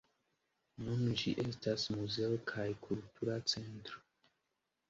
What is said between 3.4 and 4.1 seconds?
centro.